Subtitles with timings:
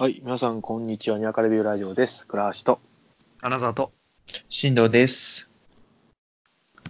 [0.00, 1.18] はい、皆さん、こんにちは。
[1.18, 2.26] にわかレビューラジオです。
[2.26, 2.80] 倉橋と。
[3.42, 3.92] 金沢と。
[4.48, 5.50] 進藤です。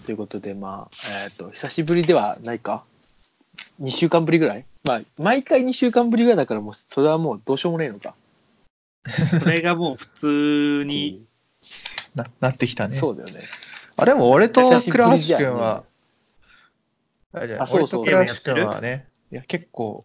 [0.05, 2.85] ということで、まあ、えっ、と、久しぶりではないか
[3.83, 4.65] ?2 週間ぶりぐらい？
[4.87, 8.15] まあ、毎回2週間ぶりぐらいだから、もう、それはもうどうしようもないのか。
[9.43, 11.27] それがもう普通に、
[12.15, 12.95] ななってきたね。
[12.95, 13.41] そうだよね。
[13.97, 15.83] あ、でも俺と倉橋君は、
[17.33, 20.05] あじゃああそうそう俺と倉橋君はね、いや、結構、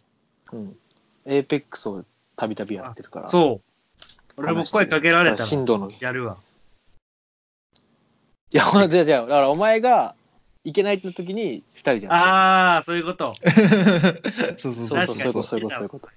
[0.52, 0.76] うん。
[1.26, 2.04] エーペックスを
[2.36, 3.30] たびたびやってるから。
[3.30, 4.32] そう。
[4.38, 5.90] 俺も声かけられたら振動の。
[5.90, 6.38] いやるわ。
[8.56, 10.16] や、ほら、じゃあ、じゃあだからお前が
[10.64, 12.14] 行けないって時に2人じゃん。
[12.14, 13.36] ああ、そういうこと。
[14.58, 16.10] そうそうそうそう、そういうこと、そういうこと、そういうこと。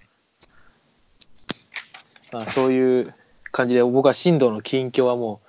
[2.31, 3.15] まあ、そういう
[3.51, 5.41] 感じで、僕は振動の近況はも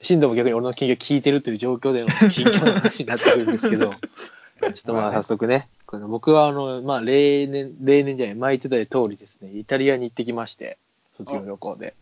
[0.00, 10.76] う、振動も逆に俺の近況聞いてるという状況での近況の話になってくるんですけど、 ちょっとまあ早速ね、僕はあの、まあ例年、例年じゃない、前言ってた通りですね、イタリアに行ってきまして、
[11.16, 11.94] 卒業旅行で。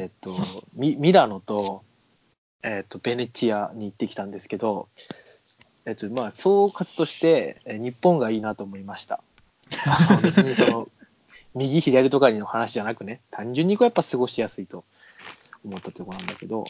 [0.00, 0.36] えっと、
[0.74, 1.84] ミミラノと、
[2.62, 4.88] えっと、ベネチアに行ってきたんですけど、
[5.84, 9.22] えっと、まあ、総括として、え日本がいいなと思いました。
[10.22, 10.88] 別にその、
[11.54, 14.84] 右左とかの話じゃなくね、単純にこうやっぱ過ごしやすいと
[15.64, 16.64] 思ったところなんだけど、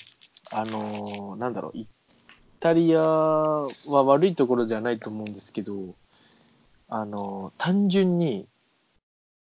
[0.51, 1.87] あのーなんだろう、イ
[2.59, 5.95] タリアは悪いところじゃないと思うんですけど、
[6.95, 8.47] あのー単純に、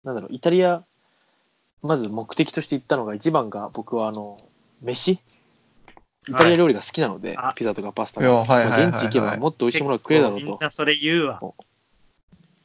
[0.03, 0.83] なんだろう、イタリア、
[1.83, 4.37] まず目的として行ったのが一番が僕はあの
[4.81, 5.19] 飯。
[6.27, 7.37] イタリア料理が好きなので、はい。
[7.49, 10.45] あピザとかパスタ現地行けばもっと美味しいものが食えるだろうと。
[10.45, 11.39] みんなそれ言うわ。
[11.43, 11.55] お。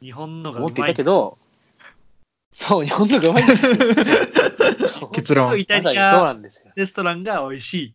[0.01, 0.73] 日本のがうまい。
[0.73, 1.37] 思っていたけど
[2.53, 3.77] そう日本のがうまいんですよ
[4.89, 6.73] そう結論イタリアなんですよ。
[6.75, 7.95] レストランが美味しい。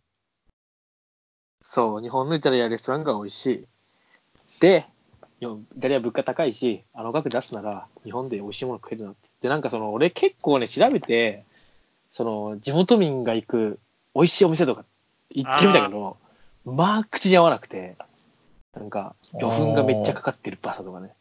[1.61, 3.67] そう日本のイタリアレストランが美味しい。
[4.61, 4.86] で
[5.45, 9.29] よイタリア物価高いしあの額出すなら日本で美味しいもの食えるなって。
[9.41, 11.43] でなんかその俺結構ね調べて
[12.11, 13.79] その地元民が行く
[14.13, 14.85] 美味しいお店とか
[15.29, 16.17] 行ってみたけど
[16.66, 17.95] まあ口に合わなくて。
[18.75, 21.11] なんか魚粉がめっちゃかかってるバサとかね。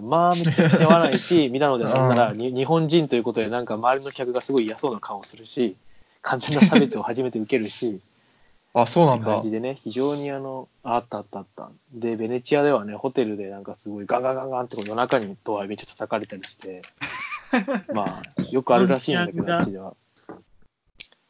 [0.00, 5.76] まあめっちゃ口に合わないしミラノで飲んだらに日本人ということでなんか周りの客がすごい嫌そうな顔をするし
[6.22, 8.00] 完全な差別を初めて受けるし
[8.72, 9.26] あ、そうなんだ。
[9.26, 9.42] 感。
[9.42, 11.70] じでね非常にあのああったあったあった。
[11.92, 16.82] でベネチアではねホテルでなんかすごいガンガンガンガンってこう夜中にドアめっちゃ叩かれたりして
[17.92, 19.94] まあよくあるらしいんだけどあっちでは。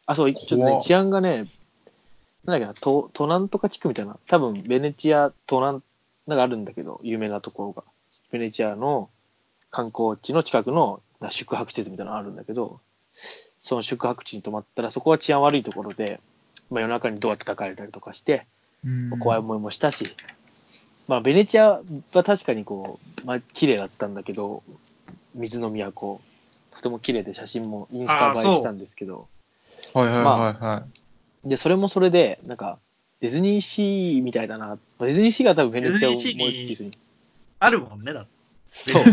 [0.06, 1.46] あそうちょっとね治安がね
[2.44, 4.18] なんだっけなトトナンとか地区みたいな。
[4.26, 5.82] 多分ベネチアトナン
[6.26, 7.84] なんかあるんだけど有名なところが。
[8.30, 9.08] ベネチアの
[9.70, 12.80] 観光地の近くのな宿泊施設みたいなのあるんだけど
[13.58, 16.20] その宿泊地に泊まったらそこは治安悪いところで、
[16.70, 18.46] まあ、夜中にドア叩かれたりとかして
[18.84, 19.18] うん。
[19.18, 20.14] 怖い思いもしたし、
[21.08, 21.80] まあベネチア
[22.12, 24.62] は確かにこう、まあ綺麗だったんだけど
[25.34, 26.20] 水の都
[26.70, 29.26] とても綺麗で写真もインスタ映えしたんですけど
[29.92, 30.84] はいはいはいは
[31.44, 32.78] でそれもそれでなんか
[33.20, 34.66] ディズニーシーみたいだな。
[34.66, 36.98] まあディズニーシーが多分ベネチアをモチディズニーシーにーフに。
[37.58, 38.30] あるもんね、だって。
[38.70, 39.04] そう。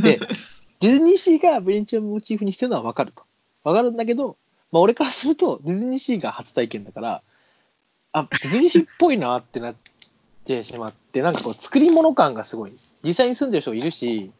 [0.00, 0.20] で
[0.80, 3.24] ディズニーシーがベネチアをモチーフにしてるのは分かると。
[3.62, 4.36] 分かるんだけど、
[4.72, 7.22] まあ、俺からするとディズニーシーが初体験だから
[8.12, 9.74] あディズニーシーっぽいなってなっ
[10.44, 12.72] てしまってなんかこう作り物感がすごい。
[13.02, 14.30] 実際に住んでる人いるし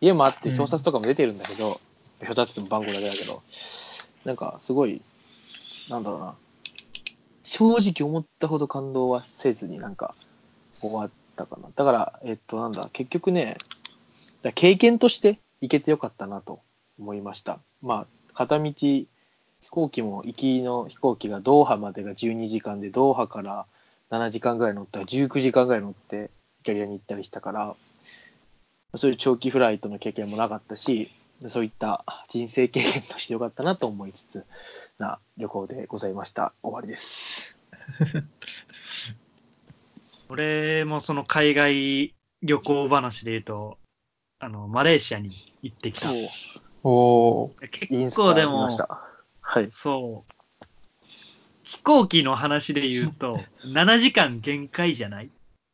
[0.00, 0.56] 家もあってうん。
[0.56, 1.80] 表札とかも出てるんだけど、
[2.20, 3.42] 表札っても番号だけだけど
[4.24, 5.00] なんかすごい
[5.88, 6.34] なんだろうな。
[7.42, 10.14] 正直思ったほど感動はせずになんか
[10.74, 11.68] 終わったかな。
[11.74, 13.58] だからえっとなんだ結局ね
[14.54, 16.60] 経験として行けてよかったなと
[16.98, 17.58] 思いました。
[17.82, 18.72] まあ片道
[19.60, 23.66] 飛行機も行きの飛行機がドーハまでが12時間でドーハから
[24.10, 26.30] 7時間ぐらい乗ったら19時間ぐらい乗って
[26.62, 27.74] イタリアに行ったりしたから
[28.94, 31.10] そういう長期フライトの経験もなかったし
[31.46, 34.44] そういった人生経験としてよかったなと思いつつ
[34.98, 37.56] な旅行でございました終わりです
[40.28, 43.78] 俺もその海外旅行話で言うと、
[44.38, 45.30] あの、マレーシアに
[45.62, 46.12] 行ってきた。
[46.12, 46.28] い。
[46.82, 49.09] おー結インスタ構でも見まし、た
[49.52, 50.66] はいそう。
[51.64, 53.36] 飛行機の話で言うと、
[53.66, 55.28] 7時間限界じゃないっ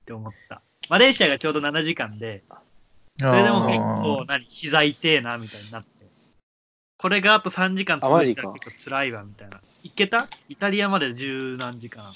[0.06, 0.62] て思った。
[0.88, 2.42] マレーシアがちょうど7時間で、
[3.18, 5.88] それでも結構、何、膝痛えな、みたいになって。
[6.96, 9.60] これがあと3時間続いたら結構辛いわ、みたいな。
[9.82, 10.26] 行けた？
[10.48, 12.10] イタリアまで十何時間。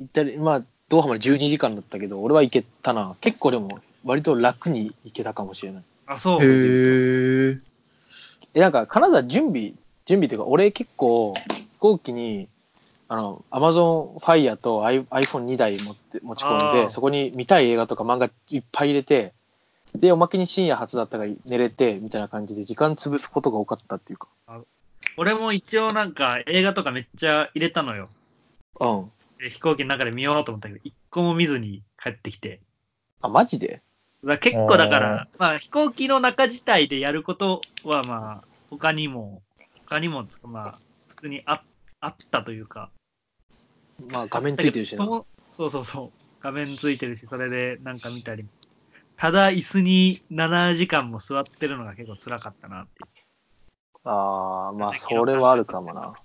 [0.00, 6.42] イタリまあドーハまで12時間だったけど俺は行けたな結構でも割と楽に行けたかもしれないあ、そう。
[6.42, 7.58] へえ。
[8.54, 9.72] えなんか金沢準備
[10.08, 12.48] 準備っていうか俺結構飛行機に
[13.08, 19.32] あのアマゾンファイヤーと iPhone2 台持って持ち込んあーでそこに見たい映画とか漫画いっぱい入れて
[19.94, 24.28] で、おまけに深夜初だったから寝れて、みたいな感じで時間潰すことが多かったっていうか。
[25.16, 28.08] 俺も一応なんか映画とかめっちゃ入れたのよ。
[28.80, 29.10] うん。
[29.38, 32.60] で飛行機の中で見ようと思ったけど、一個も見ずに帰ってきて。
[33.22, 33.80] あ、マジで？
[34.22, 39.42] だから結構だから、まあ飛行機の中自体でやることはまあ、他にも、
[39.88, 41.62] 他にもつかまあ、普通にあ
[42.00, 42.90] あったというか。
[44.10, 45.06] まあ画面ついてるしな。
[45.50, 46.42] そうそうそう。
[46.42, 48.44] 画面ついてるし、それでなんか見たり。
[49.16, 52.90] ただ椅子に7時間も座ってるのが結構辛かったなって。
[54.04, 56.02] ああ、まあそれはあるかもな。。
[56.02, 56.16] だか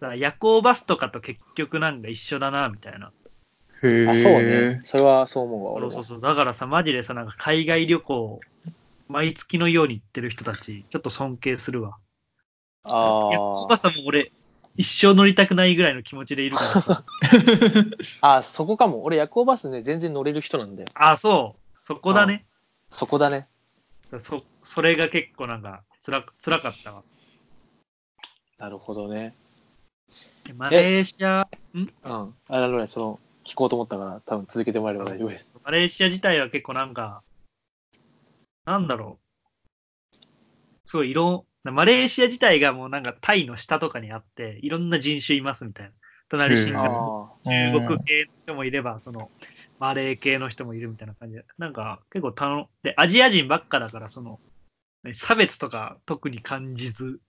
[0.00, 3.12] ら夜行バスとかと結局なんか一緒だな、みたいな。
[3.84, 4.08] へえ。
[4.08, 4.80] あ、そうね。
[4.82, 6.04] それはそう思うわ、そうそう。
[6.04, 6.20] そう。
[6.20, 8.40] だからさ、マジでさ、なんか海外旅行、
[9.08, 11.96] 毎月のように行ってる人たち、ちょっと尊敬するわ。
[12.84, 14.32] あ夜行ーバスはもう俺、
[14.76, 17.04] 一生乗りたくないぐらいの気持ちでいるからさ。
[18.20, 19.04] あ、そこかも。
[19.04, 20.88] 俺夜行バスね、全然乗れる人なんだよ。
[20.94, 21.78] あ、そう。
[21.82, 22.46] そこだね。
[22.90, 23.48] そこだね。
[24.18, 27.02] そ、それが結構なんか、つら、辛かったわ。
[28.58, 29.34] なるほどね。
[30.54, 31.92] マレーシア、うん。
[32.02, 32.86] あ、なるほどね。
[32.86, 35.48] その、聞こうと思ったから、多分続けてもらえれば大丈夫です。
[35.64, 37.22] マレーシア自体は結構なんか、
[38.64, 39.24] なんだろう。
[40.86, 45.92] すごい色、マレーシア自体がもうなんかタイの下とかにあって、いろんな人種いますみたいな。
[46.28, 46.82] 隣にあ
[47.44, 49.30] 中国系の人もいれば、その、
[49.78, 54.40] マレー系の人もいるみたいな感じで、なんか結構たの、で、アジア人ばっかだから、その、
[55.04, 57.20] ね差別とか特に感じず。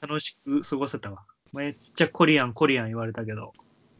[0.00, 1.24] 楽しく過ごせたわ。
[1.52, 3.52] めっちゃコリアン、コリアン言われたけど。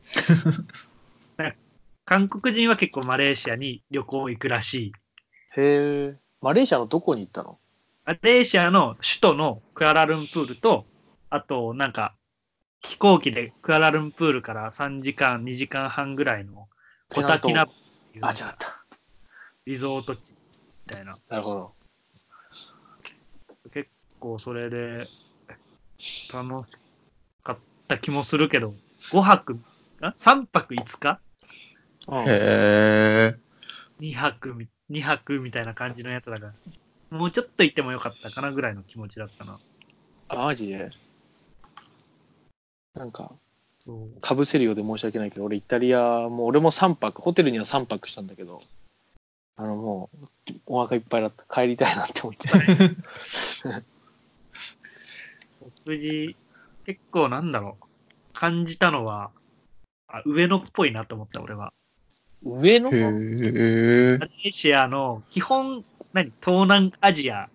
[2.05, 4.93] 韓国人は結構マレーシアに旅行行くらしい。
[5.57, 6.17] へえ。
[6.41, 7.59] マレーシアのどこに行ったの？
[8.07, 10.87] マレーシアの首都のクアラルンプールと、
[11.29, 12.15] あとなんか
[12.83, 16.69] 飛行機でクアラルンプールから3時間、2時間半ぐらいの
[17.13, 17.75] コタキナブっ
[18.13, 18.57] ていうあ、違った。
[19.67, 20.35] リゾート地
[20.87, 21.17] みたいな。
[21.29, 21.75] なるほど。
[23.73, 25.09] 結構それで
[26.33, 26.77] 楽し
[27.43, 27.59] かっ
[27.89, 28.75] た気もするけど、
[29.11, 29.59] 5泊、
[30.01, 31.19] あ ?3 泊5日？
[32.07, 32.19] うん。
[32.21, 33.35] へえ。
[33.99, 36.53] 2泊み、2泊みたいな感じのやつだから、
[37.17, 39.59] もうちょっと行ってもよかったかなぐらいの気持ちだったな。
[40.29, 40.91] あ、マジで？
[42.95, 43.33] なんか。
[44.21, 48.61] かぶせるようで申し訳ないけど、俺イタリアも、俺も3泊、ホテルには3泊したんだけど、
[49.57, 50.27] あのもう、
[50.67, 51.45] お腹いっぱいだった。
[51.49, 52.59] 帰りたいなって思ってた。
[55.87, 56.37] 食事、
[56.85, 57.85] 結構なんだろう、
[58.33, 59.31] 感じたのは、
[60.09, 61.73] あ上野っぽいなと思った、俺は。
[62.43, 64.27] 上のへえマ。
[64.27, 65.85] レーシアの基本、
[66.17, 67.51] 何、東南アジア、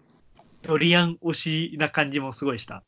[0.62, 2.84] ドリアン推しな感じもすごいした。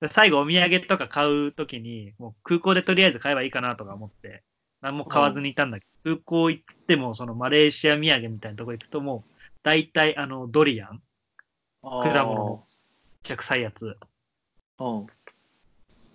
[0.00, 4.42] で最後お土産とか買うときに、もう空港でとりあえず買えばいいかなとか思って、
[4.80, 9.30] 何も買わずにいたんだけど、空港行っても、そのマレーシア土産みたいなとこ行くともう、
[9.62, 11.00] 大体あの、ドリアン、
[11.82, 12.34] 果物。
[12.34, 12.64] の
[13.22, 13.96] ちゃくさいやつ。
[14.80, 15.06] うん。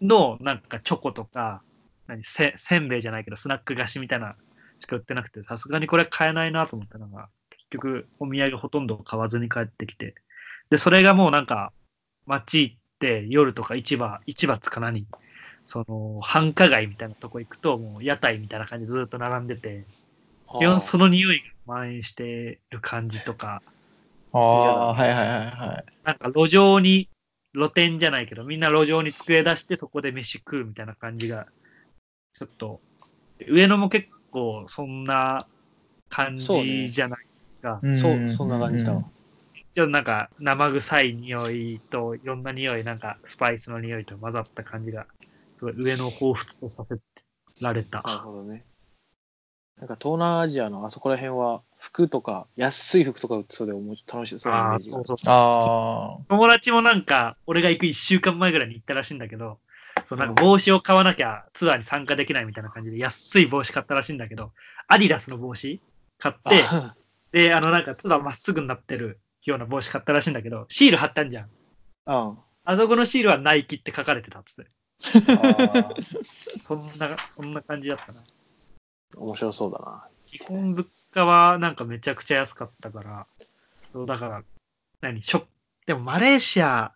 [0.05, 1.63] の、なんかチョコとか、
[2.07, 2.25] 何？
[2.25, 4.35] せ、せんべいじゃないけど、スナック菓子みたいな
[4.79, 7.40] しか売ってなくて、さすがにこれ買えないなと思ったのが、結
[7.71, 10.15] 局お土産ほとんど買わずに帰ってきて、
[10.69, 11.73] で、それがもうなんか、
[12.27, 15.07] 街行って夜とか市場、市場つかなに、
[15.65, 19.85] その、繁華街みたいなとこ行くと、もう屋台みたいな感じでずっと並んでて、
[20.59, 23.61] 基本その匂いが蔓延してる感じとか、
[24.33, 25.85] ああ、はいはいはいはい。
[26.03, 27.09] なんか路上に、
[27.53, 31.47] 露店じゃないけど、みんな路上に机出してそこで飯食うみたいな感じが、
[32.33, 32.81] ちょっと、
[33.47, 35.47] 上野も結構そんな
[36.09, 37.30] 感じじゃない
[37.61, 38.09] ですか。
[38.09, 39.03] そう、そんな感じだわ。
[39.75, 45.05] ちょっとなんか生臭い匂いといろんな匂い、なんかスパイスの匂いと混ざった感じが、
[45.57, 46.95] すごい上野を彷彿とさせ
[47.61, 48.01] られた。
[48.05, 48.65] なるほどね。
[49.77, 55.17] なんか東南アジアのあそこら辺は服とか安い服とか売ってそうで楽しいそういうイメああ、ージがそうそう。
[55.25, 59.57] あ友達もなんか、俺が行く1週間前ぐらいに行ったらしいんだけど、
[60.05, 64.51] そうなんか帽子を買わなきゃツアーに参加できないみたいな感じで安い帽子買ったらしいんだけど、
[64.87, 65.81] アディダスの帽子
[66.19, 66.95] 買って、あ
[67.31, 71.49] で、あのなんかツアーまっすぐになってるような帽子買ったらしいんだけど、シール貼ったんじゃん。
[72.07, 72.37] うん。
[72.63, 74.71] あそこのシールはナイキって書かれてたっつって。
[75.29, 75.93] あ
[76.61, 78.21] そんな、そんな感じだったな。
[78.21, 80.07] ー面白そうだな。
[80.27, 83.27] 基本物価はなんかめちゃくちゃ安かったから、
[83.93, 84.43] そうだから、
[85.01, 85.43] 何ショッ
[85.87, 86.93] でもマレーシア、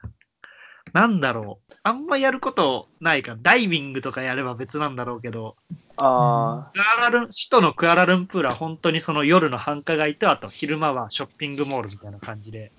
[0.94, 1.74] なんだろう。
[1.84, 5.56] あんまやることないから、ダイビングとかやれば別なんだろうけど、
[5.98, 12.72] あクアラルン首都のクアラルンプールは本当にその夜の繁華街と、あと昼間はショッピングモールみたいな感じで、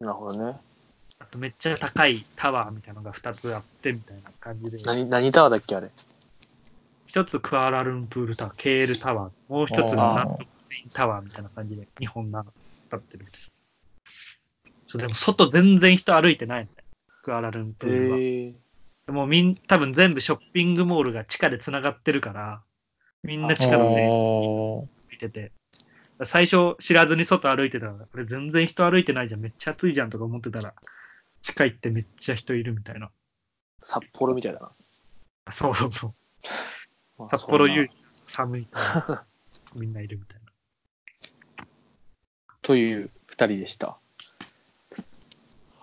[0.00, 0.58] あ、なるほどね。
[1.18, 5.90] あとめっちゃ高いタワーみたいなのが2つあってみたいな感じで、何、何タワーだっけあれ？
[7.06, 12.44] 一つクアラルンプールタワー、ケールタワー、もう一つがなんとかツインタワーみたいな感じで、日本な
[12.92, 13.55] 立ってるみたいな。
[14.96, 16.84] そう、でも外全然人歩いてないのね。
[17.22, 18.54] クアラルンプール
[19.12, 19.12] は。
[19.12, 22.62] もみん、多分全部ショッピングモールが地下で繋がってるから、
[23.22, 25.52] みんな地下の上おー歩いてて、
[26.24, 30.74] 最初知らずに外歩いてたら、これ全然人歩いてないじゃん、めっちゃ暑いじゃんとか思ってたら、
[31.42, 33.10] 地下行ってめっちゃ人いるみたいな。
[33.82, 34.72] 札幌みたいだな。
[35.52, 37.28] そうそうそう。
[37.30, 37.90] 札幌有利
[38.24, 38.68] 寒い
[39.74, 41.66] みんないるみたいな。
[42.62, 43.98] という二人でした。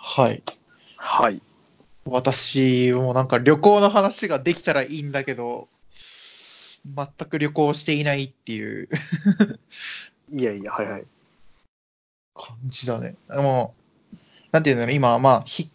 [0.05, 0.43] はい。
[0.97, 1.41] はい。
[2.05, 5.69] 私もなんか旅行の話ができたらいいんだけど、
[6.85, 8.89] 全く旅行していないっていう
[10.29, 11.05] いやいや、はいはい。
[12.35, 13.15] 感じだね。
[13.29, 13.73] も
[14.13, 14.17] う、
[14.51, 15.71] なんていうの今、まあ、ひ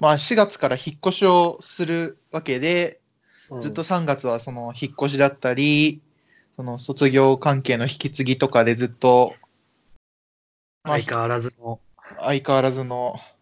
[0.00, 3.00] まあ、4月から引っ越しをするわけで、
[3.50, 6.00] うんずっと3月はその引っ越しだったり、
[6.56, 9.34] その卒業関係の引き継ぎとかでずっと
[10.82, 11.78] まあ相変わらずの。
[12.18, 13.35] 相変わらずの引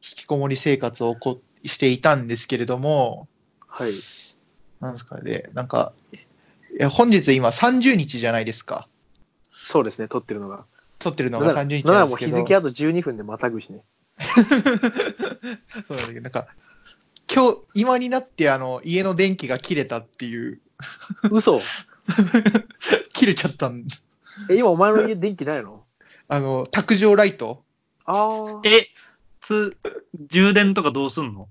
[0.00, 3.28] きこもり生活をこしていたんですけれども、
[3.66, 3.92] はい。
[4.80, 8.88] なんですかね、なんか、いや本日今30日じゃないですか。
[9.52, 10.64] そうですね、撮ってるのが。
[10.98, 12.36] 撮ってるのがなんなら30日なんならもうなんですけど。
[12.36, 13.84] 日付あと12分でまたぐしね。
[15.86, 16.48] そうなんだけど、なんか、
[17.32, 20.60] 今日、今になって、あの、家の電気が切れたっていう、
[21.30, 21.60] 嘘
[23.12, 23.86] 切れちゃったん
[24.48, 25.84] え、今お前の家電気ないの？
[26.28, 27.64] あの、卓上ライト
[28.04, 28.60] ああ。
[28.64, 28.88] え、
[29.48, 29.76] つ、
[30.30, 31.48] 充電とかどうすんの？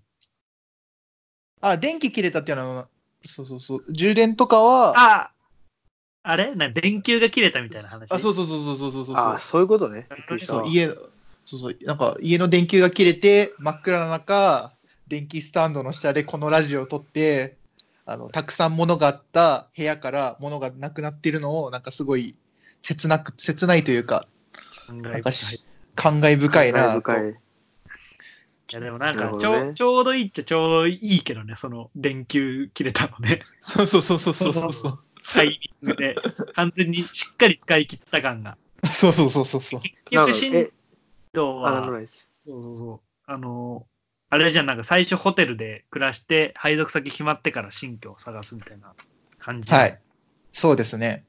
[1.61, 2.87] あ、電気切れたっていうのは、
[3.25, 5.31] そうそうそう、充電とかは、あ
[6.23, 6.53] あれ？
[6.55, 8.11] な電球が切れたみたいな話？
[8.11, 10.07] あ、そうそうそうそうそうそうそうあーそういうことね。
[10.15, 10.87] びっくりしたわそう、家、
[11.45, 14.71] そうそう、なんか家の電球が切れて、真っ暗な中、
[15.07, 17.57] 電気スタンドの下でこのラジオを撮って、
[18.05, 22.37] あの、たくさん物があった部屋から物がなくなってるのを、なんかすごい
[22.81, 24.27] 切なく、切ないというか、
[24.87, 27.01] 感慨深いなんかし感慨深いなと。
[27.01, 27.35] 深い。
[28.69, 33.39] いやでもなんかちょ,、ねちょうどいいっちゃちょうどいいけどね、その電球切れたのね。
[33.61, 34.99] そ うそうそうそうそうそうそう。
[35.33, 35.49] タイ
[35.81, 36.15] ミングで、
[36.53, 38.57] 完全にしっかり使い切った感が。
[38.91, 39.81] そうそうそうそうそう。
[39.81, 40.71] 結局、振え、
[41.33, 41.85] 動は。
[42.45, 42.99] そうそうそう。
[43.25, 43.87] あの、
[44.29, 48.93] あれじゃん、なんか最初ホテルで暮らして、配属先決まってから新居を探すみたいな
[49.39, 49.71] 感じ。
[49.71, 50.01] はい。
[50.51, 51.25] そうですね。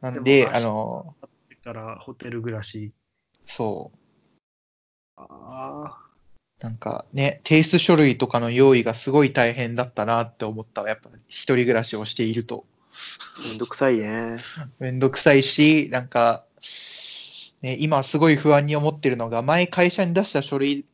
[0.00, 1.16] なんで、でもあの、
[1.62, 2.92] からホテル暮らし。
[3.46, 3.98] そう。
[5.30, 5.98] あ
[6.60, 10.88] なんかね、提出書類とかの用意がすごい大変だったなって思ったわ。
[10.88, 12.64] やっぱ一人暮らしをしていると。
[13.44, 14.36] めんどくさいね。
[14.78, 16.44] めんどくさいし、なんか、
[17.62, 20.84] ね、今すごい不安に思ってるのが、前会社に出した書類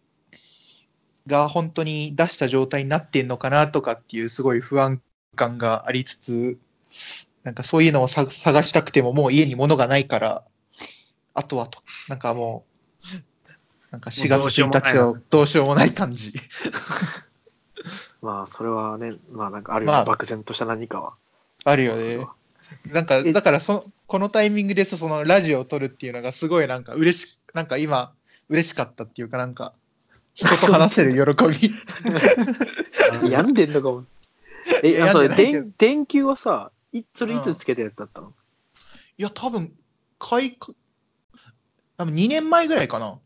[1.26, 5.02] が本当に出した状態になってんのかなとかっていうすごい不安
[5.36, 6.58] 感がありつつ、
[7.44, 10.44] なんかそういうのをさ探したくてももう家に物がないから、
[11.34, 12.77] あとはと、なんかもう、
[13.90, 16.32] なんか4月1日のどうしようもない感じ。
[18.20, 21.14] まあ、それはね、まあなんかあるよ、まあ漠然とした何かは。
[21.64, 22.26] あるよね。
[22.86, 28.12] なんか、えだからそ、このタイミングでそそのラジオを撮るっていうのがすごいなんか嬉し、なんか今、
[28.48, 29.72] 嬉しかったっていうかなんか、
[30.34, 31.74] 人と話せる喜び。
[33.22, 33.24] あ。
[33.26, 34.04] 病んでんのかも。
[34.82, 38.34] え、病んあそれ電電球はさ、いそれいつつけたやつだったの、
[39.16, 39.72] いや、多分、
[40.18, 40.72] 買いか、
[41.96, 43.18] 多分2年前ぐらいかな。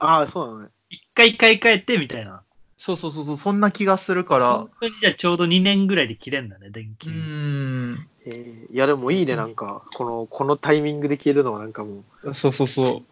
[0.00, 0.68] ああ、そうなのね。
[0.88, 2.42] 一回買い替えてみたいな。
[2.76, 4.70] そうそうそうそう、そんな気がするから本。
[4.80, 7.10] 当にじゃあちょうど2年ぐらいで切れんだね、電う気。
[7.10, 8.08] ーん。
[8.24, 12.04] えーいや、でもいいね、なんか、この、このタイミングで消えるのはなんかも
[12.34, 13.02] そうそうそ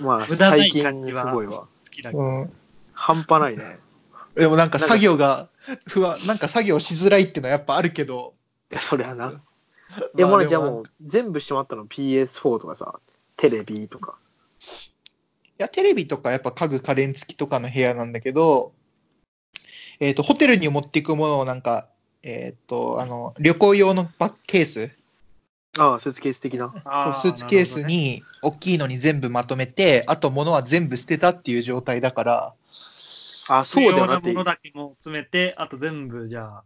[0.00, 1.60] う、まあ、無駄ない最近感じはすごいわ。
[1.60, 2.16] 好きだう。
[2.16, 2.52] うん。
[2.92, 3.78] 半端ないね。
[4.34, 5.48] でもなんか作業が、
[5.86, 8.34] 不安、なんか作業しづらいっていうのはやっぱあるけど。
[8.70, 9.40] いや、そりゃな。
[10.12, 13.00] まえ、もうね、でなんかじゃあもう、全部してもらったの？PS4 とかさ、
[13.36, 14.18] テレビとか。
[15.58, 18.72] いや、テレビとかやっぱ家具家電付きとかの部屋なんだけど、
[20.00, 21.88] えっ、と、ホテルに持っていくものをなんか、
[22.22, 24.90] えっ、と、あの、旅行用のバッグケース、
[25.78, 26.72] ああ、スーツケース的な。
[26.84, 32.54] あそうスーツケースに大きいのに全部まとめて、あと物は全部捨てたっていう状態だから、
[33.48, 36.64] あ、そそううではなくてなもの、だけも詰めて、あと全部じゃあ、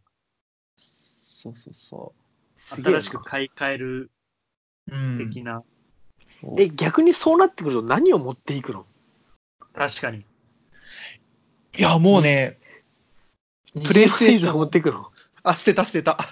[0.76, 2.12] そうそうそ
[2.56, 4.11] すげえな新しく買い替える
[4.88, 4.94] う。
[4.94, 5.32] うん。
[6.59, 8.87] え、逆にそうなってくると何を持っていくの？
[9.75, 10.25] 確かに。
[11.78, 12.59] いや、もうね、
[13.85, 15.11] プレイステーション持っていくの？
[15.42, 16.18] あ、捨てた捨てた。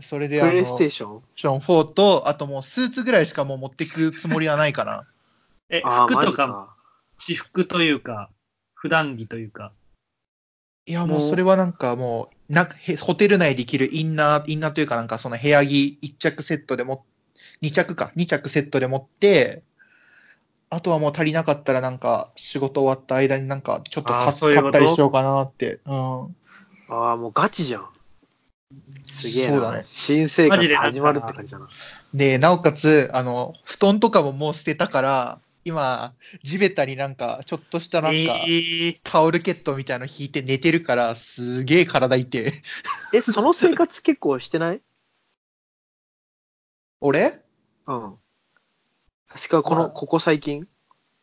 [0.00, 5.06] それであの、プレイステーシションョン4と、あともうスーツぐらいしかもう持っていくつもりはないかな。
[5.68, 6.76] え、服とかも、か。
[7.18, 8.30] 私服というか、
[8.74, 9.72] 普段着というか、
[10.86, 17.04] いや、もうもうそれはなんかもう、なんかへホテル内でできるインナー、インナーというかなんかその部屋着一着セットでも、
[17.62, 19.62] 2着か、2着セットで持って、
[20.70, 24.72] あとはもう足りなかったらなんか仕事終わった間になんかちょっと買そういうこと？
[24.72, 25.80] 買ったりしようかなって。
[25.86, 26.36] うん。
[26.88, 27.88] ああ、もうガチじゃん。
[29.20, 29.52] すげえな。
[29.54, 31.68] そうだね新生活始まるって感じだな。
[32.12, 42.52] で、なおかつ、あの、布団とかももう捨てたから、今、地べたになんか、ちょっとしたなんか、えータオルケットみたいの引いて寝てるから、すげえ体痛い。
[43.12, 44.82] え、その生活結構してない？
[47.00, 47.42] 俺？
[47.86, 48.14] うん。
[49.28, 50.66] 確かこまあの、ここ最近？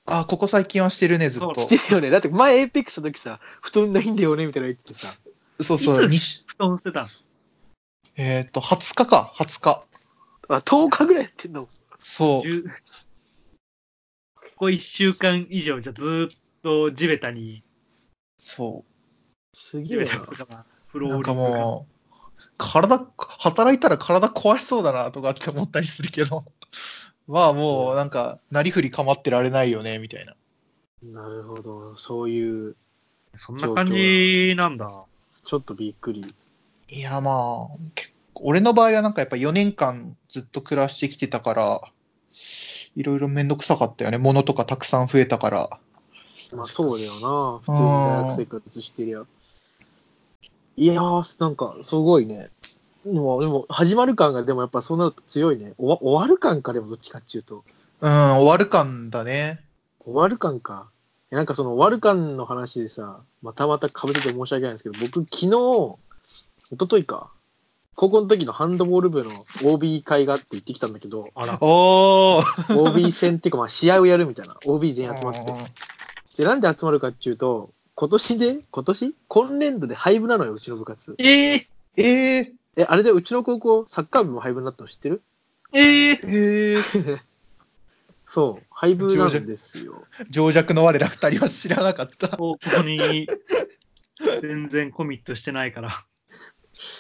[0.06, 1.54] あ、ここ最近はしてるね、ずっと。
[1.56, 2.10] してるよね。
[2.10, 5.14] だって前 Apex の時さ、布団ないんだよねみたいなの言ってさ。
[5.62, 7.04] そうそう、いつにし布団捨てた？
[7.04, 7.08] の
[8.18, 9.86] えっ、と、20日か、20日。
[10.50, 11.68] あ、10日ぐらいやってんの？
[12.00, 12.64] そう。
[14.62, 16.30] 10ここ1週間以上じゃずーっ
[16.62, 17.64] と地べたに、
[18.38, 18.86] そ
[19.54, 20.20] す地べげえな。
[20.20, 21.08] たとか、フう。
[21.08, 23.08] なんかローリングがもう、体、
[23.40, 26.46] 働いたら体壊しそうだなとかって思ったりするけど、
[27.28, 30.36] まあもう、なんか、なりふり構ってられないよね、みたいな。
[31.02, 31.98] なるほど。
[31.98, 32.76] そういう、
[33.36, 35.06] そんな感じなんだ。
[35.44, 36.36] ちょっとびっくり。
[36.90, 41.82] いや、まあ、結構、俺の場合はなんかやっぱ4年間ずっと暮らしてきてたから、
[42.96, 44.18] いろいろめんどくさかったよね。
[44.18, 45.70] 物とかたくさん増えたから。
[46.54, 47.60] まあそうだよな。
[47.60, 49.24] 普通に大学生活してりゃ。
[50.78, 52.50] いやー、なんかすごいね。
[53.06, 55.74] でも、でも始まる感がでもやっぱそうなると強いね。
[55.78, 57.64] 終わ終わる感かでもどっちかっていうと。
[58.02, 59.62] うん、終わる感だね。
[60.04, 60.90] 終わる感か。
[61.32, 65.48] えなんかその終わる感の話でさ、またまたかぶせて申し訳ないんですけど、僕昨日、
[66.72, 67.32] 一昨日か。
[67.96, 69.32] 高校の時のハンドボール部の
[69.64, 71.58] OB 会があって行ってきたんだけど、あら。
[71.62, 74.56] おー OB 戦っていうかまあ試合をやるみたいな。
[74.66, 75.42] OB 全員集まって。
[76.38, 79.16] で、なんで集まるかっていうと、今年で、今年？
[79.28, 81.16] 今年度で廃部なのよ、うちの部活。
[81.20, 81.66] えー、
[81.98, 85.22] えー、え、あれでうちの高校、サッカー部も廃部になったの知ってる？
[85.74, 87.20] えー、えー、
[88.26, 90.06] そう、廃部なんですよ。
[90.30, 92.30] 情弱の我ら二人は知らなかった。
[92.30, 93.28] ここに
[94.42, 96.06] 全然コミットしてないから。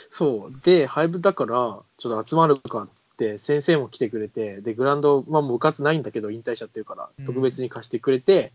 [0.10, 0.60] そう。
[0.64, 8.52] で、廃部だから、ちょっと集まるかって、先生も来てくれて、で、グラウンド、まあもう部活ないんだけど、引退しちゃってるからう、ん特別に貸してくれて、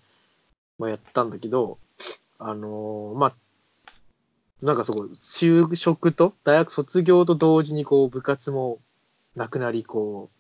[0.79, 1.79] まあやったんだけど、
[2.39, 3.35] あのーまあ、
[4.63, 8.79] なんかそこ、就職と、大学卒業と同時にこう、部活も
[9.35, 10.37] なくなり、こう、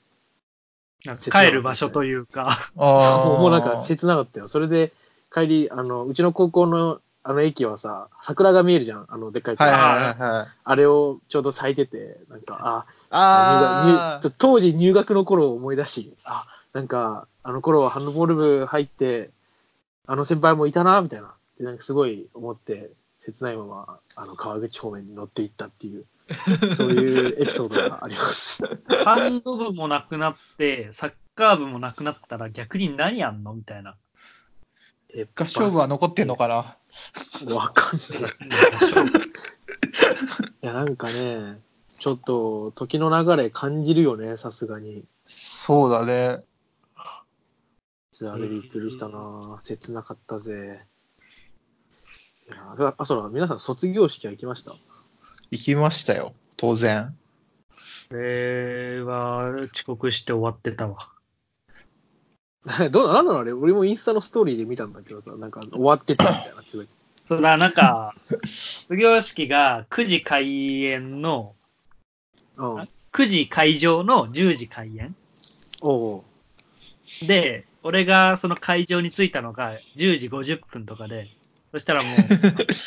[1.31, 4.49] 帰る場所というか、あそう もうなんか切なかったよ。
[4.49, 4.93] それで
[5.33, 9.07] 帰り、あの、うちの高校のあの駅はさ、桜が見えるじゃん。
[9.09, 10.47] あの、でっかいはい鳥はいはいはい。
[10.63, 19.31] あれをちょうど咲いてて、なんか、あ、あ当時入学の頃を思い出し、あ、なんか、あの頃はハンドボール部入って、
[20.07, 21.35] あの先輩もいたな、みたいな。
[21.59, 22.91] で、なんかすごい思って、
[23.25, 26.05] 切ないまま、あの、川口方面に乗っていったっていう、
[26.77, 28.63] そういうエピソードがあります。
[29.05, 33.53] ハンド部もなくなって、サッカー部もなくなったら逆に何やんの？
[33.53, 33.97] みたいな。
[35.15, 36.77] え合唱部は残ってんのかな？
[37.55, 38.05] わかんね
[40.63, 40.67] え。
[40.67, 41.61] いや、なんかね、
[41.99, 45.05] ちょっと時の流れ感じるよね、さすがに。
[45.25, 46.43] そうだね。
[48.23, 50.87] あれびっくりしたな切なかったぜ。
[52.49, 54.73] いやだあ、そうだ、皆さん卒業式は行きました？
[55.51, 56.33] 行きましたよ。
[56.57, 57.15] 当然。
[58.09, 60.97] これは遅刻して終わってたわ。
[62.91, 63.53] どうなのあれ？
[63.53, 66.65] 俺もインスタのストーリーで見たんだけどさ、なんか終わってたみたいな
[67.27, 71.55] そうだ、なんか、卒業式が9時開演の、
[72.57, 72.89] うん。
[73.13, 75.15] 9時会場の10時開演
[75.81, 76.23] おう
[77.27, 81.29] で、俺がその会場に着いたのが10時50分とかで、
[81.73, 82.15] そしたらもう、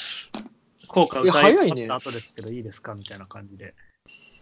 [0.87, 2.95] 効果歌いいや早いね終わった後ですけどいいですか？
[2.95, 3.65] みたいな感じで。
[3.65, 3.73] へ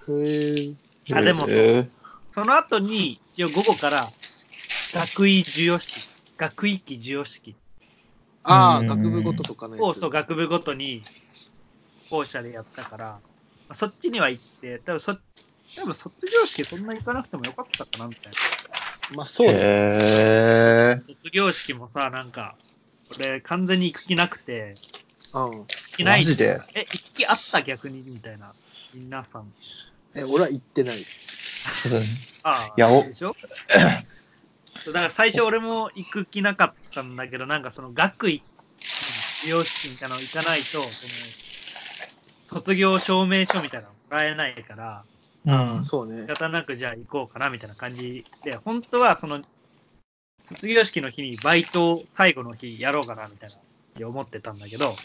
[0.09, 0.73] え。
[1.13, 1.87] あでもえ
[2.33, 4.07] その後に、一応午後から、
[4.93, 6.01] 学位授与式、
[6.37, 7.55] 学位期授与式
[8.43, 9.93] ああ、うん学部ごととかのを。
[9.93, 11.01] そう、学部ごとに、
[12.09, 13.21] 校舎でやったから、ま
[13.69, 15.13] あそっちには行って、多分そ、
[15.75, 18.37] 多分卒業式そんな行かなくてもよかったかなみたいな。
[19.15, 21.03] まあそうだね。
[21.07, 22.57] 卒業式もさ、なんか、
[23.09, 24.75] 俺完全に行く気なくて、
[25.33, 25.41] うん。
[25.41, 26.59] 行きないマジで？
[26.75, 28.53] え、行く気あった逆にみたいな。
[28.93, 29.51] 皆さん。
[30.15, 31.05] え、俺は行ってない。
[32.43, 33.35] ああ、いやおでしょ？
[33.35, 33.47] そ
[33.89, 34.26] う
[34.93, 38.43] だから最初俺も行く気なかったんだけど、なんかその学位、
[39.43, 40.91] 美容式みたいなの行かないと、その
[42.47, 45.03] 卒業証明書みたいなのもらえないから、
[45.45, 45.85] うん。
[45.85, 46.27] そうね仕。
[46.27, 49.39] 方なくじゃあ行こうかなみたいな感じで、本当はその
[50.49, 53.59] 卒業式の日にバイトを最後の日やろうかなみたいなっ
[53.95, 54.95] て思ってたんだけど、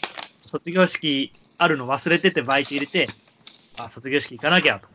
[0.45, 3.07] 卒業式あるの忘れててバイト入れて、
[3.77, 4.87] あ、卒業式行かなきゃと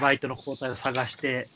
[0.00, 1.48] バイトの交代を探して、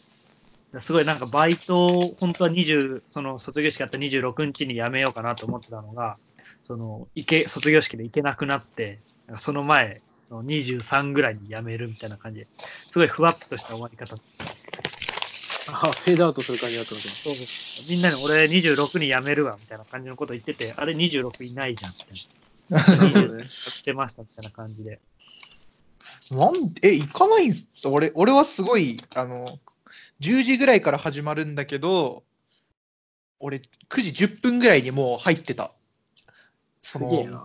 [0.80, 6.16] すごいなんかバイトを本当は20、その卒業式あった26日に辞めようかなと思ってたのが、
[6.62, 9.00] その、行け、卒業式で行けなくなって、
[9.38, 12.46] その前の23ぐらいに辞めるみたいな感じで、
[12.90, 14.16] すごいふわっとした終わり方。
[15.66, 17.08] あ、フェードアウトする感じだったのか。
[17.22, 17.36] そう
[17.88, 21.92] みんなに俺26に辞めるわみたいな感じのこと言ってて、あれ26いないじゃん
[22.70, 22.96] みたいな。
[23.08, 23.48] 23やっ
[23.84, 25.00] てましたみたいな感じで。
[26.30, 27.66] なんえ、行かないんす？
[27.86, 29.58] 俺、俺はすごい、あの、
[30.22, 32.22] 10時ぐらいから始まるんだけど、
[33.40, 35.72] 俺、9時10分ぐらいにもう入ってた。
[36.80, 37.44] すげえな。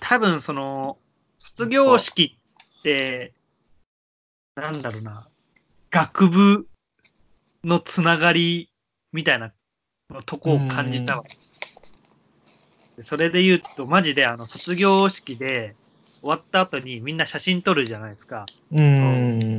[0.00, 0.98] 多分その、
[1.38, 2.36] 卒業式
[2.80, 3.32] って、
[4.56, 5.28] なんだろうな、
[5.92, 6.66] 学部
[7.62, 8.68] のつながり
[9.12, 9.52] みたいな
[10.10, 11.24] のとこを感じたわ。
[12.96, 15.76] でそれで言うと、マジであの、卒業式で
[16.22, 18.46] 終わった後にみんな写真撮るじゃないですか。
[18.72, 18.80] うー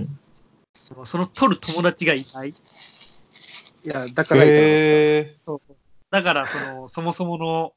[0.02, 0.20] ん。
[0.94, 2.50] もうその撮る友達がいない。
[2.50, 2.54] い
[3.84, 5.36] や、だからいいかへ
[6.12, 7.74] だから、その、そもそもの、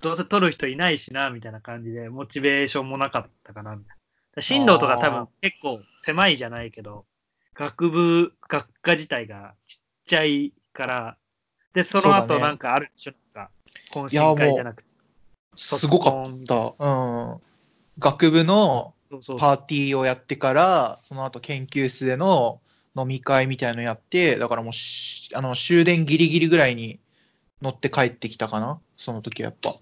[0.00, 3.96] どうせ撮る人いないしな、みたいな感じで、モチベーションもなかったかな、みたい
[4.36, 4.42] な。
[4.42, 7.06] 進路とか多分結構狭いじゃないけど、
[7.54, 11.16] 学部、学科自体がちっちゃいから、
[11.74, 13.50] で、その後なんかあるでしょ、なんか、
[13.92, 14.88] 懇親会じゃなくて。
[15.56, 16.14] すごかっ
[16.46, 16.74] た。
[16.78, 16.88] う
[17.36, 17.40] ん。
[17.98, 19.01] 学部のそうそう
[19.38, 22.60] パーティーをやってから、その後研究室での
[22.96, 27.00] 飲み会みたいのやって、だからもうし、あの、終電ギリギリぐらいに
[27.60, 29.74] 乗って帰ってきたかな、その時はやっぱ。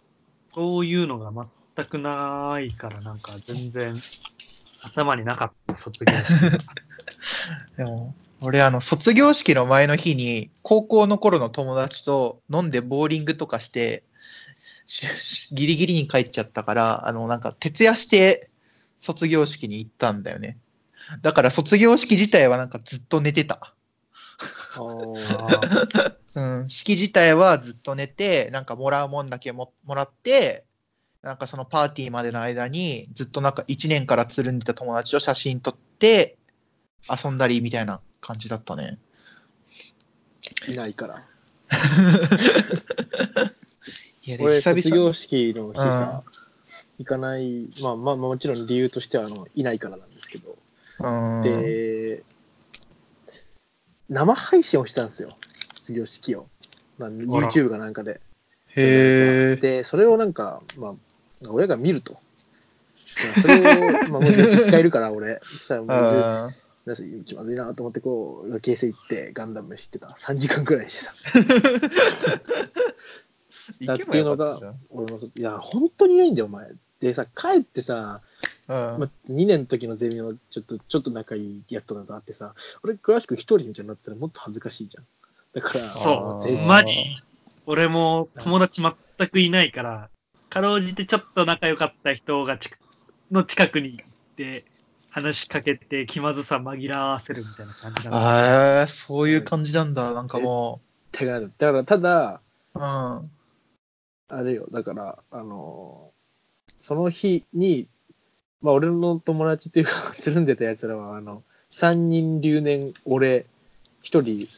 [0.55, 3.95] そういうのが全くないから、なんか全然
[4.83, 6.67] 頭になかった、卒業式。
[7.77, 14.03] でも、俺、あの、卒業式の前の日に、高校の頃の友達と飲んでボーリングとかして、
[15.53, 18.50] ギリギリに帰っちゃったから、あの、なんか、徹夜して
[19.01, 20.59] 卒業式に行ったんだよね。
[21.23, 23.75] だから、卒業式自体はなんかずっと寝てた。
[26.37, 30.65] うん、式自体はずっと寝て、なんかもらうもんだけももらって、
[31.23, 36.39] なんかそのパーティーまでの間に、ずっとなんか1年からつるんでた友達と写真撮って、
[37.09, 38.99] 遊んだりみたいな感じだったね。
[40.69, 41.27] いないから。
[44.23, 46.23] いや、で俺、久々卒業式の日さ、
[47.01, 50.59] 行かない、まあまあ、もちろん理由としてはあのいないからなんですけど、
[50.99, 51.43] うん。
[51.43, 52.23] で、
[54.11, 55.31] 生配信をしたんですよ、
[55.75, 56.47] 卒業式を。
[56.99, 58.21] まあ、ら YouTube かなんかで。
[58.77, 59.57] へえ。
[59.57, 60.95] で、それをなんか、まあ、
[61.49, 62.13] 親が見ると。
[62.13, 62.19] ま
[63.35, 63.63] あそれを、
[64.11, 66.45] まあ、もう実家いるから、俺、そしたらもう、
[67.25, 70.09] 気まずいなと思って、こう、形成行って、ガンダム知ってた。
[70.09, 71.13] 3時間くらいしてた。
[73.81, 76.69] 行けばよかったじゃん俺もそ、いや、本当にいないんだよ、お前。
[77.01, 78.21] でさ、帰ってさ、
[78.69, 85.05] うんまあ、2年の時のゼミのちょっと、ちょっと仲いいやっとなどあってさ、俺、詳しく一人みたいになったらもっと恥ずかしいじゃん。
[85.55, 86.95] だから、そうマジ
[87.67, 90.11] 俺も友達全くいないから、
[90.49, 92.71] かろうじてちょっと仲良かった人がち
[93.31, 94.65] の近くに行って、
[95.11, 98.11] 話しかけて気まずさ紛らわせるみたいな感じだ。
[98.13, 100.13] ああ、そういう感じなんだ。
[100.15, 102.41] なんかも手がだから、ただ、
[102.75, 102.79] う。
[102.79, 103.31] うん。
[104.29, 106.20] あれよ、だから、あのー
[106.81, 107.87] その日に、
[108.63, 113.47] まあ、俺の友達っていうか、 つるんでたやつらは、あの、3人留年、俺、
[114.03, 114.49] 1人、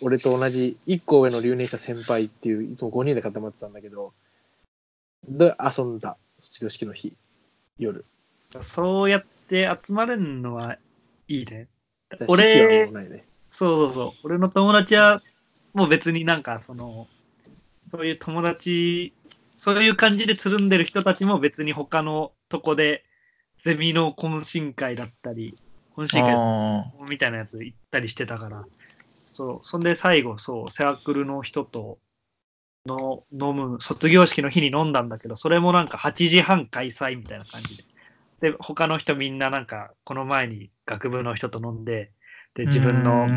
[0.00, 4.14] 俺と同じ、1個上の留年した先輩っていう、いつも5人で固まってたんだけど、
[5.28, 7.14] で、遊んだ、卒業式の日、
[7.78, 8.04] 夜。
[8.62, 10.78] そうやって集まれるのは
[11.28, 11.68] いいね。
[12.28, 13.24] 俺ね。
[13.50, 14.20] そうそうそう。
[14.24, 15.22] 俺の友達は、
[15.74, 17.08] もう別になんか、その、
[17.90, 19.12] そういう友達、
[19.62, 23.04] そういう感じでつるんでる人たちも別に他のとこで、
[23.62, 25.56] ゼミの懇親会だったり、
[25.96, 28.64] 懇親会あみたいなやつ行ったりしてたから、
[29.32, 31.98] そう、そんで最後、そう、サークルの人と
[32.86, 37.84] の飲む、卒業式の日に飲んだんだけど、それもなんか8時半開催みたいな感じで。
[38.40, 42.10] で、他の人みんななんか、この前に学部の人と飲んで、
[42.56, 43.28] で、ー自分の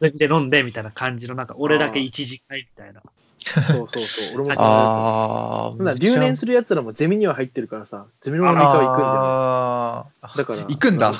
[0.00, 3.02] ゼミで飲んでみたいな感じの、なんか俺だけ1時会みたいな。
[3.38, 4.40] そうそうそう。
[4.40, 4.62] 俺もそうだった。
[4.62, 5.94] ああ。
[5.94, 10.36] 留年するやつらもゼミには入ってるからさ、ゼミの飲み会は行くんだよ。
[10.36, 10.68] だから。
[10.68, 11.14] 行くんだ。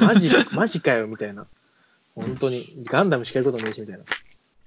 [0.00, 1.46] マジ、マジかよ、みたいな。
[2.14, 2.64] 本当に。
[2.84, 4.04] ガンダムしかやることないし、みたいな。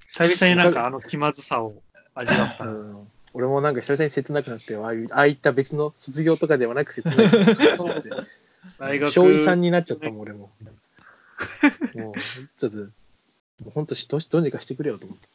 [0.08, 1.76] 久々になんかあの気まずさを
[2.16, 2.72] 味わったな。
[2.72, 3.08] うん。
[3.34, 8.10] 俺もなんか久々に切なくなって、ああいう、ああいった別の卒業とかではなく切なくなって。
[8.80, 10.52] 大学小2、3になっちゃったもん、俺も。
[11.96, 12.14] もう、
[12.60, 12.84] ちょっと、も
[13.68, 15.28] う本当、どうにかしてくれよと思って。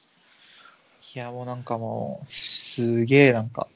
[1.15, 3.67] いや、もうなんかもう、すげえなんか、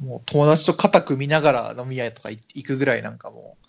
[0.00, 3.66] もう友達と肩組みながら飲み屋とか行くぐらいなんかもう、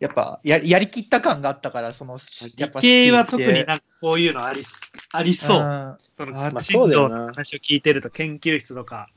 [0.00, 2.18] やっぱややりきった感があったから、その、
[2.56, 4.64] やっぱ理系は好きで特になんかこういうのあり
[5.12, 5.60] ありそう。
[5.60, 9.08] んそのあまあ進そうだよな話を聞いてると研究室とか。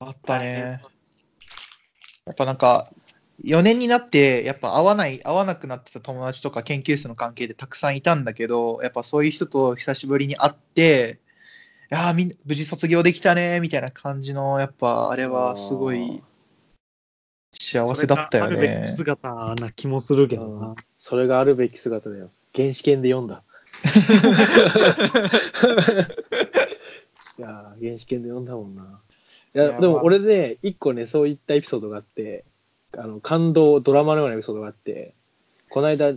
[0.00, 0.80] あったね。
[2.26, 2.90] やっぱなんか、
[3.44, 11.18] 4年になって、やっぱ会わない、会わなくなってた友達とか研究室の関係でたくさんいたんだけど、やっぱそういう人と久しぶりに会って、
[11.90, 16.22] いやーみん無事卒業できたねみたいな感じの、やっぱあれはすごい
[17.60, 18.86] 幸せだったよそれがあるべきね。
[18.86, 20.74] 姿な気もするけどな。
[20.98, 22.30] それがあるべき姿だよ。
[22.54, 23.42] 原始圏で読んだ。
[27.38, 29.00] いやー原始圏で読んだもんな。
[29.54, 32.44] いやでも俺ね、一個ね、そういったエピソードがあって、
[32.96, 35.14] あの感動、ドラマのようなエピソードがあって、
[35.70, 36.12] この間、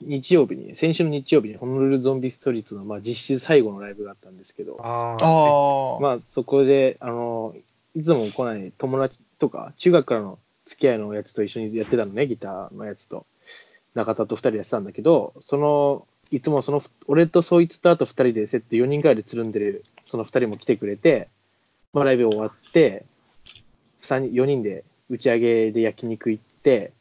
[0.00, 7.54] 日曜日に、先週の日曜日にホノルルゾンビストリートの、まあ、実質最後のライブがあったんですけど、あああ、まあそこであの
[7.94, 13.26] いつも来ない友達とか中学からの付き合いのやつと一緒にやってたのねギターのやつと。
[13.96, 21.28] 中田と2人でやってたんだけどそのいつもその俺とそいつとあと2人でセット4人ぐらいでつるんでるその2人も来てくれて、
[21.94, 23.06] まあ、ライブ終わって
[24.02, 26.92] 3人4人で打ち上げで焼肉行って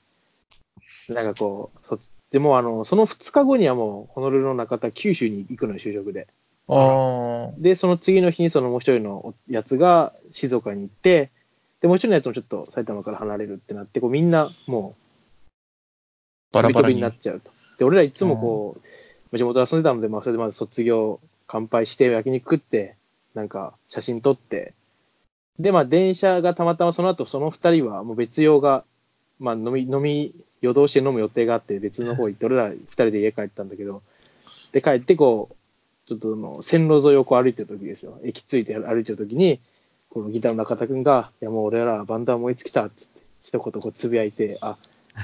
[1.10, 2.00] なんかこうそ
[2.32, 6.28] でもあのその2日後にはもうホノルルの中田九州に行くのよ就職で。
[6.68, 11.32] あで、その次の日にそのもう一人のやつが静岡に行って、
[11.82, 14.96] で、もう一人のやつもちょっと埼玉から離れるってなって、こうみんなも
[16.52, 17.52] バラバラになっちゃうと。
[17.78, 18.78] で、俺らいつもこ
[19.32, 22.96] う、地元で遊んでたので、まあそれでまず卒業乾杯して焼肉食って、
[23.34, 24.74] なんか写真撮って、
[25.60, 28.84] で、まあ電車がたまたまその後その二人はもう別用が、
[29.40, 30.34] まあ飲み、飲み、
[30.66, 34.02] 夜通しで飲む予定があって別の方行って、俺ら二人で家帰ったんだけど、
[34.72, 35.56] で、帰ってこう、
[36.08, 38.20] ちょっとその線路沿いをこう歩いてる時ですよ。
[38.24, 39.60] 駅着いて歩いてる時に、
[40.10, 44.78] このギターの中田くんが、いやもう俺らバンドは燃え尽きたっつって、一言こうつぶやいて、あ、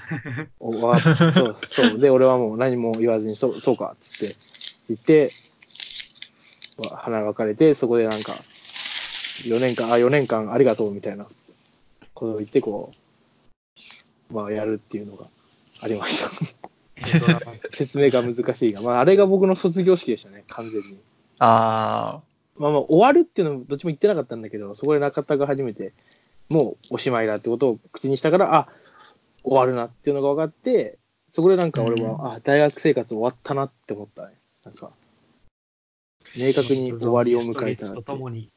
[0.59, 1.99] おわそう、そう。
[1.99, 4.35] で、俺はもう何も言わずに、そう、そうかっつって
[4.89, 5.29] 言って、
[6.77, 8.33] わ花が別れて、そこでなんか、
[9.43, 11.25] 4年間、あ、4年間ありがとうみたいな
[12.13, 12.95] ことを言って、こう、
[14.31, 15.27] まあやるっていうのが
[15.81, 16.31] ありました。
[17.73, 20.99] 説明が難しいが、まああれが僕の卒業式でしたね、完全に。
[21.39, 22.21] あ
[22.57, 25.93] まあまあ終わるっていうのもどっちも言ってなかったんだけど、そこで中田が初めて、
[26.49, 28.67] もうおしまいだってことを口にしたから、あ
[29.43, 30.97] 終わるなっていうのが分かって、
[31.31, 34.35] そこでなんか俺は、あ大学生活終わったなって思ったね。
[34.65, 34.91] なんか、
[36.37, 38.15] 明確に終わりを迎えたなってとと。
[38.17, 38.49] もに。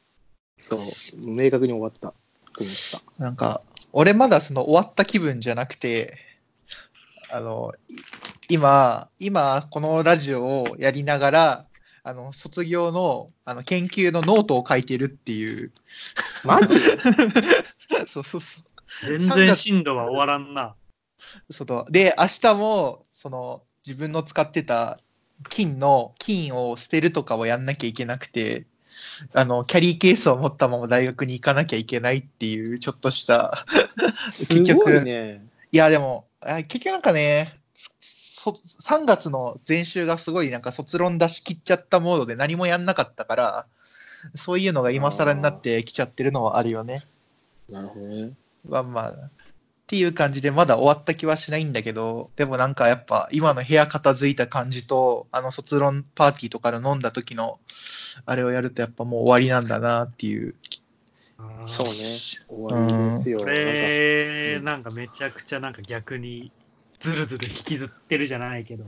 [0.58, 0.80] そう、
[1.16, 2.14] 明確に終わったと
[2.60, 2.98] 思った。
[2.98, 3.62] あ、なんか、
[3.96, 6.18] 俺まだその終わった気分じゃなくて、
[7.30, 7.94] あの、い
[8.48, 11.66] 今、今、このラジオをやりながら、
[12.02, 15.72] あの、卒業の、あの、研究のノートを書いてるっていう。
[16.44, 16.74] マジ？
[18.06, 19.18] そうそうそう。
[19.18, 20.74] 全然進路は終わらんな。
[21.50, 24.98] そので、明日も、その、自分の使ってた
[25.50, 28.66] 金の、金を捨てるとかをやんなきゃいけなくて、
[29.32, 33.64] あの、キャリーケースを持ったまま大学に行かなきゃいけないっていう、ちょっとした、
[34.30, 35.44] すごいね。
[35.72, 37.58] いや、でも、あ結局なんかね、
[38.00, 43.66] そ3月の前週がすごいなんか卒論出し切っちゃったモードで何もやんなかったから、
[44.34, 46.98] そういうのが今更になってきちゃってるのはあるよね。
[47.70, 48.32] なるほどね。
[48.68, 49.14] まあまあ、
[49.84, 57.60] っていう感じでまだ終わった気はしないんだけど、でもなんかやっぱ今の部屋片付いた感じと、あの卒論パーティーとかで飲んだ時の
[58.24, 60.54] あれをやるとやっぱもう終わりなんだなっていう。
[61.66, 61.92] そうね。
[62.48, 63.38] 終わりですよ。
[63.40, 66.50] こなんかれ、なんかめちゃくちゃなんか逆に
[67.00, 68.84] ずるずる引きずってるじゃないけど、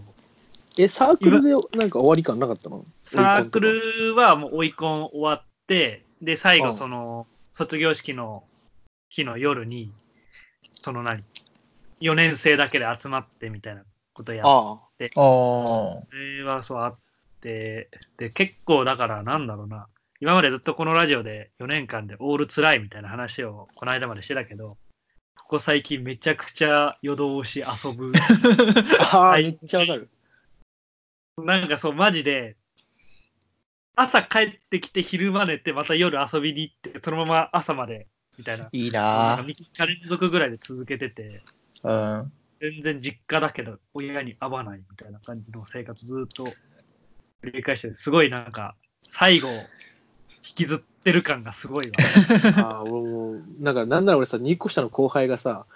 [0.79, 2.85] え、サークルでなんか終わり感なかったの？
[3.03, 8.45] サークルはもう追い込ん終わって、で、最後うんその卒業式の
[9.11, 9.93] 日の夜に、
[10.81, 11.25] その何
[12.01, 14.87] ?4 年生だけで集まってみたいなことやっああ。
[14.99, 16.97] それはそうあっ
[17.41, 19.89] て、で、結構だからなんだろうな、
[20.21, 24.79] 今までずっとこのラジオで4年間でオール辛いみたいな話をこの間までしてたけど、
[25.39, 28.13] ここ最近めちゃくちゃ夜通し遊ぶ。
[29.13, 30.11] ああ、はいめっちゃわかる。
[31.39, 32.57] なんかそう、マジで、
[33.95, 38.07] 朝帰ってきて昼間寝てまた夜遊びに行って、そのまま朝まで
[38.39, 38.73] みたいな。
[38.73, 42.21] いいなんなか3日連続ぐらいで続けてて、ぁ。
[42.21, 42.33] うん。
[42.61, 46.59] 全然実家だけど親に会わないみたいな感じの生活ずっと
[47.43, 48.77] 繰り返してて、すごいなんか、
[49.09, 49.71] 最後、
[50.49, 52.11] 引きずってる感がすごいわ。
[52.55, 55.67] ああ、俺も、なんか、なんなら俺さ、2個下の後輩がさ、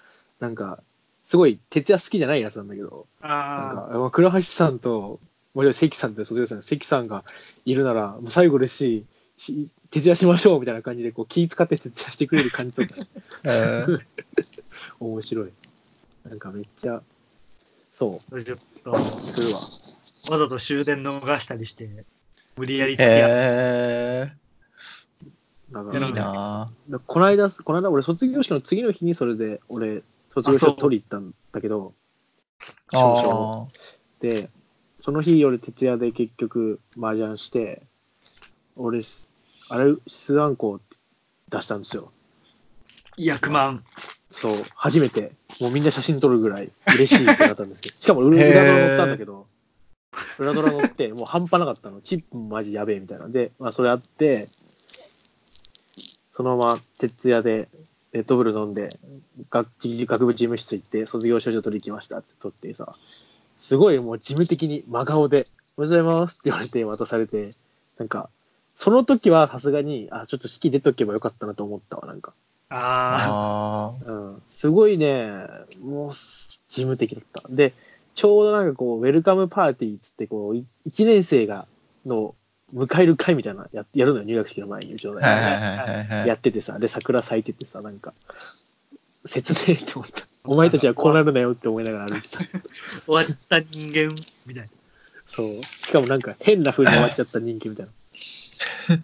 [0.40, 0.82] なんか、
[1.24, 3.06] すごい、徹夜好きじゃないやつなんだけど、
[3.56, 5.20] なんあか、まあ倉橋さんと、
[5.54, 7.24] もう一人関さんって卒業生の関さんが
[7.64, 12.94] いるなら、もう最後ですし、し徹夜しましょうみたいな感じでこう気使って徹夜してくれる感じとか。
[13.44, 14.00] う ん
[15.00, 15.52] 面白い。
[16.28, 17.02] なんかめっちゃ
[17.94, 19.42] そそれちょっと、うす
[20.30, 21.88] るわわざと終電逃したりして、
[22.56, 24.32] 無理やり付き合って、へえ、
[25.70, 26.70] だからいいな。
[26.88, 31.94] だこの間この間俺卒業式の次の日にそれで俺卒業証取り行ったんだけど
[32.92, 33.66] ああ
[34.20, 34.50] で
[35.00, 37.82] その日俺徹夜で結局麻雀して
[38.76, 39.29] 俺す
[39.70, 40.80] あれ出案校
[41.48, 42.12] 出したんですよ。
[43.18, 43.84] 100万。
[44.30, 44.64] そう。
[44.74, 45.32] 初めて。
[45.60, 49.46] もうみんな写真撮るぐらい嬉しいってなったんですよ しかも裏裏ドラ乗ったんだけど。
[50.38, 52.00] 裏ドラ乗ってもう半端なかったの。
[52.00, 53.26] チップもマジやべえみたいな。
[53.26, 54.48] んで、まあ、それあって
[56.32, 57.68] そのまま徹夜で
[58.12, 58.98] レッドブル飲んで
[59.50, 62.96] 学学部事務室行って卒業証書取り行きましたって撮ってさ。
[63.56, 65.44] すごいもう事務的に真顔で
[65.76, 67.50] 「おはようございます」って言われて渡されて
[67.98, 68.30] なんか
[68.80, 72.32] その時はさすがにあちょっと式出とけばよかったなと思ったわなんか
[72.70, 75.26] ああうん、すごいね、
[75.82, 77.42] もう事務的だった。
[77.50, 77.74] で、
[78.14, 81.66] ちょうどなんかこう、ウェルカムパーティーっつって、こう、い1年生が、
[82.06, 82.36] の、
[82.72, 85.20] 迎える会みたいなややるのよ、入学式の前に、うちのあ。
[85.20, 88.14] 大はい学はいはいはいやっててさ、で、桜咲いててさ、なんか、
[89.26, 90.22] 切ねえって思った。
[90.44, 92.38] お前たちはこうなるなよって思いながら歩いてた。
[92.38, 92.42] あ、
[93.04, 94.14] 終わった人間
[94.46, 94.68] みたいな。
[95.26, 95.54] そう。
[95.64, 97.92] しかもなんか変な風に終わっちゃった人気みたいな。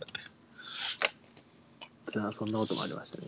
[2.19, 3.27] あそんなこともありましたね。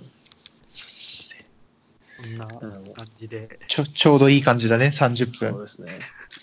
[0.66, 3.58] そんなうん感じで。
[3.68, 5.64] ちょちょうどいい感じだね、30そう分。
[5.64, 6.00] ですね。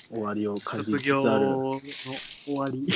[0.10, 1.48] 終わりを感じつつ卒業ある。
[1.48, 2.88] の終わり。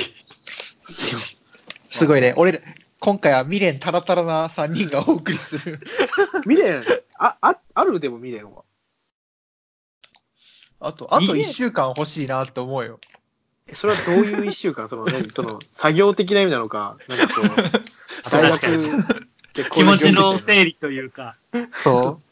[1.90, 2.32] すごいね。
[2.36, 2.60] 俺ら、
[3.00, 5.80] 今回は未練タラタラな3人がお送りする。
[6.46, 6.80] 未練？
[7.18, 7.98] ああある？
[8.00, 8.64] でも未練は
[10.78, 13.00] あと、あと未練1週間欲しいなって思うよ。
[13.70, 14.88] えそれはどういう一週間？
[14.90, 15.30] その何？
[15.30, 16.96] その作業的な意味なのか？
[17.08, 17.48] なんかこう
[18.28, 18.60] そう大学
[19.70, 21.36] 気持ちの理整理というか、
[21.70, 22.22] そう。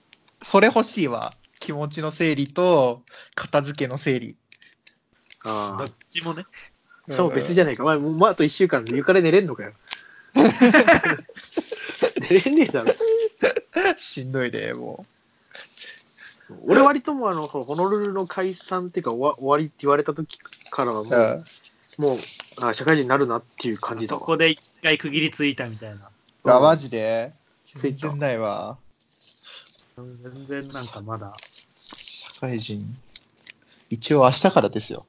[0.45, 1.35] それ欲しいわ。
[1.59, 3.03] 気持ちの整理と、
[3.35, 4.37] 片付けの整理。
[5.45, 6.45] どっああちもね。
[7.11, 8.85] しかも別じゃないか、まあ、もうまああと一週間。
[8.85, 9.73] で床で寝れんのかよ。
[10.35, 12.87] 寝れねえだろ。
[13.97, 15.05] しんどいで、も
[16.67, 20.39] 俺割ともうあのホノルルの解散っていうか終わ終わりって言われた時
[20.71, 21.45] からはもう。
[21.99, 22.19] う,、もう
[22.61, 26.09] あ社会人になるなっていう感じだわそこで一回区切りついたみたいな。
[26.45, 26.51] うん。
[26.51, 27.33] あ、マジで？
[27.65, 28.79] ついた全然ないわ。
[29.97, 31.37] 全然なんかまだ。
[31.77, 32.97] 社会人。
[33.91, 35.07] 一応明日からですよ。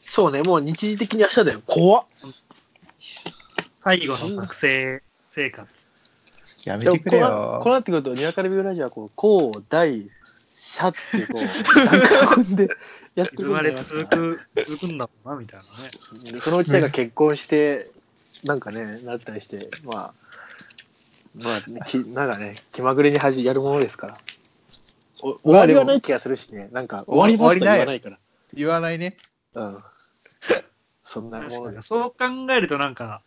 [0.00, 2.04] そうねもう日時的に明日だよ怖っ
[3.80, 5.68] 最後の学生生活。
[6.64, 7.70] やめでもこうなてくれよこ。
[7.70, 9.64] うなってくるとにわかレビューラジオはこうこう
[10.66, 12.68] 大社ってこう段階踏んで
[13.14, 16.32] やってくるんだよ続く、続くんだろうな、みたいなね。
[16.32, 17.90] でそのうちなんか結婚して、
[18.44, 20.14] なんかねなったりしてまあ
[21.34, 24.18] まあ、ね、きなんかね気まぐれにはじやるものですから。
[25.22, 26.68] お終わりはない気がするしね。
[26.72, 28.18] なんか終わりますと言わないから。
[28.52, 29.16] 言わないね。
[29.54, 29.78] うん。
[31.02, 31.88] そんなものです。
[31.88, 33.22] そう考えるとなんか、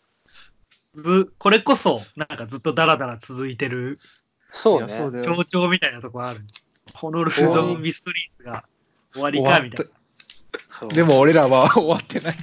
[0.94, 3.98] ず、これこそ、なんかずっとダラダラ続いてる
[4.52, 4.88] そうね。
[4.88, 5.36] いやそうだよ。
[5.36, 6.42] 象徴みたいなとこある。
[6.94, 8.66] ホノルルゾンビストリートが
[9.14, 9.86] 終わりか、みたい
[10.82, 10.88] な。
[10.88, 12.36] でも俺らは終わってない。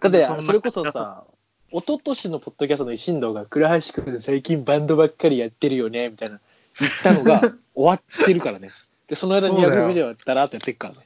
[0.00, 1.24] だってそれこそさ
[1.70, 6.40] 一昨年のポッドキャストの進藤が倉橋君最近バンドばっかりやってるよねみたいな
[6.78, 7.40] 言ったのが
[7.74, 8.70] 終わってるからね
[9.08, 11.00] でその間にそうだよ200ではだらっとやってるからね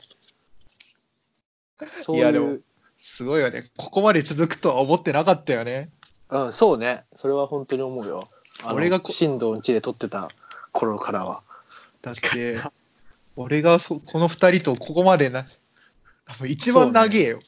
[2.03, 2.59] そういういやでも
[3.07, 3.71] すごいよね。
[3.77, 5.91] ここまで続くとは思ってなかったよね。
[6.29, 7.05] うん、そうね。
[7.15, 8.29] それは本当に思うよ。
[8.65, 10.29] 俺がこ新藤ん家で撮ってた
[10.73, 11.43] 頃からは。
[12.07, 12.61] だって、
[13.35, 15.49] 俺がそこの二人とここまでな、
[16.25, 17.41] 多分一番長えよ。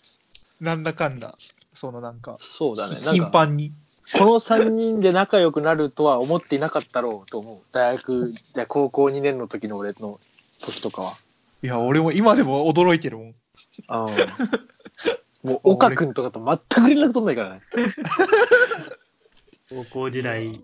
[0.61, 1.39] なんだかんだ。
[1.75, 2.97] そのなんか、そうだね。
[2.97, 3.73] 頻か、繁に。
[4.15, 7.61] この3人で仲良くなるとは思っていなかったろうと思う。
[7.71, 10.19] 大学、で高校2年の時の俺の
[10.61, 11.13] 時とかは。
[11.63, 13.29] いや、俺も今でも驚いてるもん。
[13.29, 13.35] うん、
[15.49, 17.63] もう、岡君とかと全く連絡取んないからね。
[19.71, 20.61] 高校時代、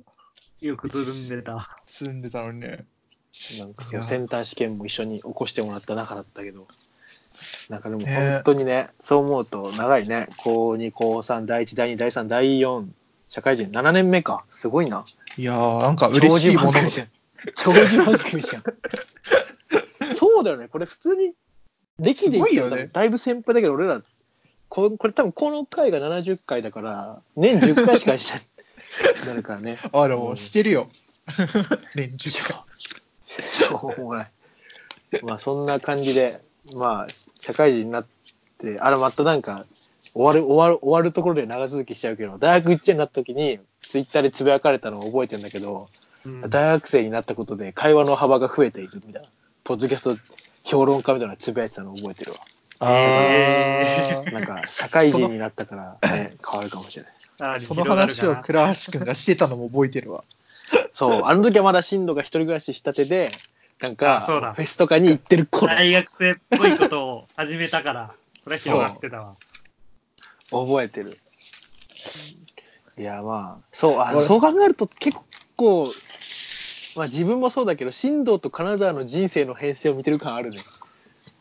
[0.60, 1.78] よくつるんでた。
[1.86, 2.88] 住んでたのにね。
[3.58, 6.66] なんかその先端試験も一緒に起こしてもらった仲だったけど。
[7.68, 10.28] なんかでもね本当にね、そう思うと長いね。
[10.36, 12.86] 高2、高3、第1、第2、第3、第4、
[13.28, 14.44] 社会人7年目か。
[14.52, 15.04] すごいな。
[15.36, 17.08] いやー、なんか嬉しいもの長寿番組じゃん。
[17.56, 18.62] 長寿番組じゃん。
[20.14, 20.68] そうだよね。
[20.68, 21.32] これ普通に
[21.98, 24.00] 歴で言ったらだいぶ先輩だけど俺ら
[24.68, 28.40] ここれ多分この回が70回だから年10回しかしてな
[29.24, 29.78] い なるからね。
[29.92, 30.88] あ、でもしてるよ。
[31.94, 32.30] 年中
[33.42, 34.30] しょうもない。
[35.22, 36.40] まあそんな感じで
[36.74, 37.06] まあ
[37.40, 38.06] 社会人になっ
[38.58, 39.64] てあれまたなんか
[40.12, 45.88] 終わる終わる終わるところで長続きしちゃうけど大学1年になった時にツイッターでつぶやかれたのを覚えてるんだけど、
[46.24, 46.50] うん。
[46.50, 49.28] 大学生になったことで会話の幅が増えているみたいな。
[49.62, 50.16] ポッドキャスト
[50.64, 52.38] 評論家みたいなのつぶやいてたのを覚えてるわ。
[52.80, 54.32] あー。
[54.32, 57.12] なんか社会人になったから、ね、変わるかもしれない。
[57.56, 60.24] あその話を倉橋くんがしてたのも覚えてるわ。
[60.92, 63.30] そうあの時はまだ進藤が一人暮らししたてで
[63.80, 64.52] なんかあそうだ。
[64.54, 65.74] フェスとかに行ってる頃。
[65.74, 69.36] 大学生っぽいことを始めたから、それは広がってたわ。
[70.50, 71.12] 覚えてる。
[72.96, 74.22] いやまあそうあ俺。
[74.22, 75.18] そう考えると結
[75.56, 75.88] 構
[76.96, 80.58] まあ自分もそうだけど進藤と金沢の人生の編成を見てる感あるね。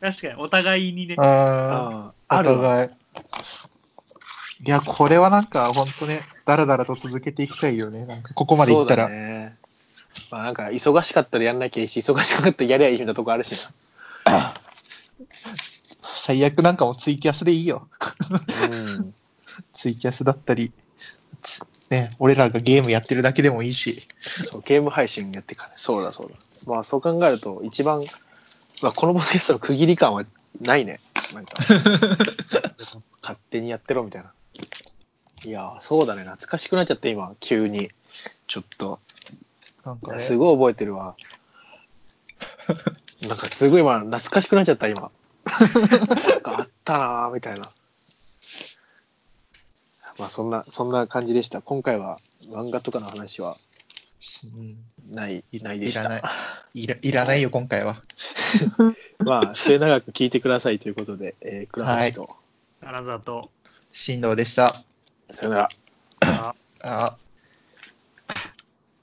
[0.01, 2.57] 確かに、お互いにね、あああ、おあるわ。
[2.57, 2.89] 互い。
[4.65, 8.05] いや、これはなんか、本当ね、だらだらと続けていきたいよね。
[8.05, 9.07] なんか、ここまでいったら。
[9.07, 9.55] ね。
[10.31, 13.55] まあなんか忙しかったらやんなきゃいいし忙しかったらやりゃいいみたいなとこあるし
[16.03, 17.87] 最悪なんかもツイキャスでいいよ。
[18.29, 19.13] な、うん、
[19.73, 20.71] ツイキャスだったり、
[21.89, 24.07] ね、俺らがゲームやってるだけでもいいし。
[24.65, 25.73] ゲーム配信やってから。
[25.75, 26.35] そうだそうだ。
[26.65, 28.03] まあそう考えると一番、
[28.81, 30.23] まあ、このポッドキャストの区切り感は
[30.61, 31.01] ないね。
[31.33, 31.55] なんか。
[33.21, 34.31] 勝手にやってろみたいな
[35.45, 36.21] いやそうだね。
[36.21, 37.35] 懐かしくなっちゃって今。
[37.39, 37.91] 急に。
[38.47, 38.99] ちょっと。
[39.85, 41.15] なんかね、すごい覚えてるわ。
[43.27, 45.01] なんかすごい今懐かしくなっちゃった今。
[45.01, 47.69] なんかあったなーみたいな。
[50.17, 51.61] まあそんなそんな感じでした。
[51.61, 53.57] 今回は漫画とかの話は
[54.43, 54.77] うん。
[55.11, 56.01] ないいないでした。
[56.01, 56.21] いらない。
[56.73, 58.01] いらいらないよ、今回は。
[59.19, 62.37] まあ末永く聞いてくださいということで、えー、倉橋と、
[62.81, 63.51] 金沢と、
[63.91, 64.83] 振動でした。
[65.32, 65.69] さよなら
[66.21, 66.53] あ
[66.84, 67.17] あ